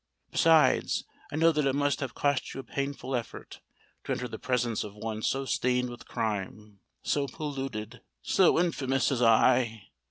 Besides, 0.31 1.03
I 1.31 1.35
know 1.35 1.51
that 1.51 1.67
it 1.67 1.75
must 1.75 1.99
have 1.99 2.15
cost 2.15 2.55
you 2.55 2.59
a 2.59 2.63
painful 2.63 3.15
effort, 3.15 3.61
to 4.03 4.11
enter 4.13 4.27
the 4.27 4.39
presence 4.39 4.83
of 4.83 4.95
one 4.95 5.21
so 5.21 5.45
stained 5.45 5.91
with 5.91 6.07
crime—so 6.07 7.27
polluted—so 7.27 8.57
infamous 8.59 9.11
as 9.11 9.21
I!" 9.21 9.89